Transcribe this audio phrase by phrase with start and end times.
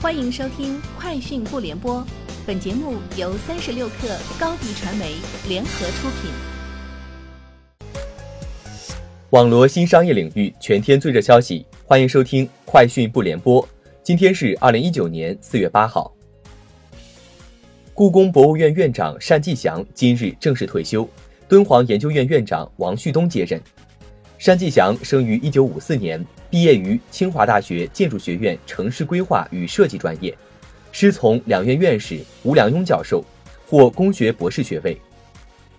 [0.00, 1.96] 欢迎收听《快讯不联播》，
[2.46, 5.16] 本节目由三十六克高低传媒
[5.48, 6.30] 联合出品。
[9.30, 13.60] 网罗新商业领域全天最热消息，欢迎收听《快讯不联播》。
[14.04, 16.14] 今天是二零一九年四月八号。
[17.92, 21.08] 故宫博物院院长单霁翔今日正式退休，
[21.48, 23.60] 敦煌研究院院长王旭东接任。
[24.44, 30.34] 单霁翔生于一九五四年，毕业于清华大学建筑学院城市规划与设计专业，
[30.90, 33.22] 师从两院院士吴良镛教授，
[33.66, 34.98] 获工学博士学位。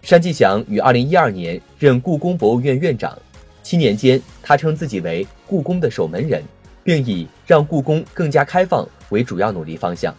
[0.08, 3.18] 单霁翔于二零一二年任故宫博物院院长，
[3.64, 6.44] 七年间，他称自己为故宫的守门人，
[6.84, 10.16] 并以让故宫更加开放为主要努力方向。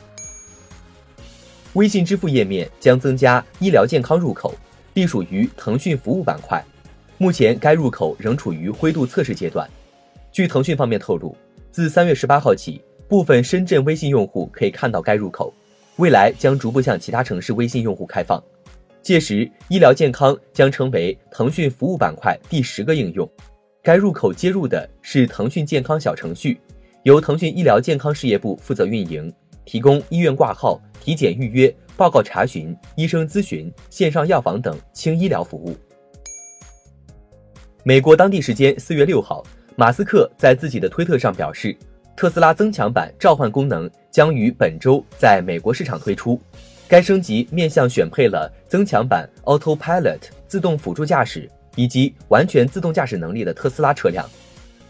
[1.75, 4.53] 微信支付页面将增加医疗健康入口，
[4.95, 6.63] 隶属于腾讯服务板块。
[7.19, 9.69] 目前该入口仍处于灰度测试阶段。
[10.33, 11.37] 据腾讯方面透露，
[11.71, 15.53] 自三月十八号起，部分深圳微信用户可以看到该入口，
[15.97, 18.43] 未来将逐步向其他城市微信用户开放。
[19.03, 23.29] 届时，医疗健康将成为腾讯服务板块第十个应用。
[23.83, 26.61] 该入口接入的是腾讯健康小程序，
[27.03, 29.33] 由腾讯医疗健康事业部负责运营，
[29.65, 35.75] 提供医院挂号、体检预约、报告查询、医生咨询、线上药房等轻医疗服务。
[37.83, 39.43] 美国当地时间四月六号，
[39.81, 41.75] 马斯克在自己的推特上表示，
[42.15, 46.39] 特斯拉增强版召唤功能将于本周在美国市场推出。
[46.87, 54.29] 该升级面向选配了增强版 Autopilot 自动辅助驾驶以及完全自动驾驶能力的特斯拉车辆。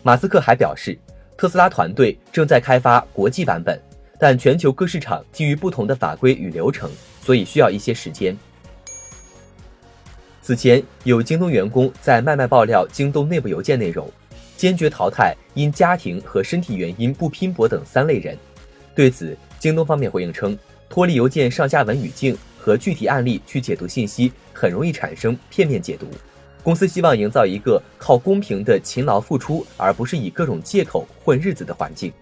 [0.02, 0.98] 马斯克还表示，
[1.36, 3.80] 特斯拉团队正在开发国际版本，
[4.18, 6.90] 但全球各市场基于不同的法规与流程，
[7.22, 8.36] 所以需要一些时间。
[10.42, 14.10] 此前有京东员工在麦麦爆料京东内部邮件内容，
[14.60, 18.36] 坚决淘汰因家庭和身体原因不拼搏等三类人。
[18.94, 20.54] 对此，京东方面回应称，
[20.86, 26.06] 脱离邮件上下文语境和具体案例去解读信息，很容易产生片面解读。
[26.62, 32.12] 公司希望营造一个靠公平的勤劳付出，而不是以各种借口混日子的环境。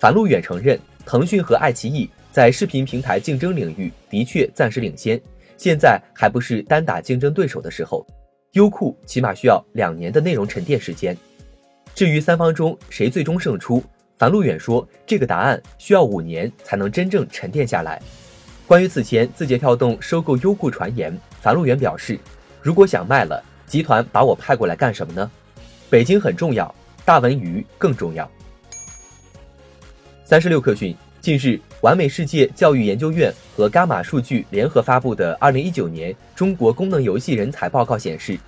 [0.00, 5.20] 樊路远承认，腾讯和爱奇艺在视频平台竞争领域的确暂时领先。
[5.56, 8.04] 现在还不是单打竞争对手的时候，
[8.52, 11.16] 优酷起码需要两年的内容沉淀时间。
[11.94, 13.82] 至于三方中谁最终胜出，
[14.16, 18.00] 樊路远说这个答案需要五年才能真正沉淀下来。
[18.66, 22.18] 关于此前字节跳动收购优酷传言，樊路远表示，
[22.60, 25.30] 如果想卖了，集团把我派过来干什么呢？
[25.88, 26.72] 北京很重要，
[27.04, 28.28] 大文娱更重要。
[30.24, 30.96] 三十六氪讯。
[31.20, 38.38] 近日，完美世界教育研究院和伽马数据联合发布的《二零一九年中国功能游戏人才报告》显示，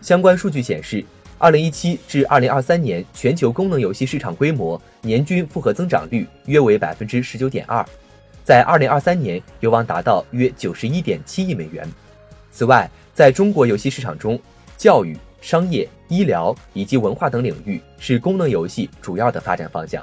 [0.00, 1.04] 相关数据显示，
[1.36, 7.84] 二零一七至二零二三年全球功能游戏市场规模年均复合增长率约为百分之十九点二，
[8.42, 11.86] 在二零二三年有望达到约九十一点七亿美元。
[12.50, 14.40] 此外，在中国游戏市场中，
[14.78, 20.02] 教育、商业、医疗以及文化等领域是功能游戏主要的发展方向。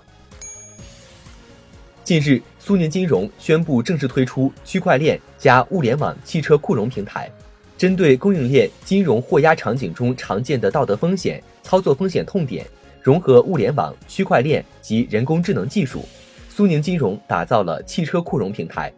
[2.03, 7.29] 近日，苏宁金融宣布正式推出区块链加物联网汽车库融平台，
[7.77, 12.65] 针对供应链金融货压场景中常见的道德风险、操作风险痛点，
[13.01, 16.03] 融合物联网、区块链及人工智能技术，
[16.49, 18.91] 苏宁金融打造了汽车库融平台，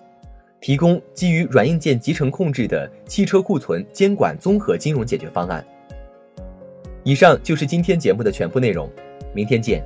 [0.61, 5.63] 提供基于软硬件集成控制的汽车库存监管综合金融解决方案。
[7.03, 8.89] 以上就是今天节目的全部内容，
[9.35, 9.85] 明天见。